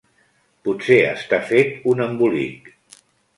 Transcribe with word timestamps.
Potser 0.67 0.97
està 1.09 1.39
fet 1.51 1.77
un 1.93 2.03
embolic. 2.07 2.73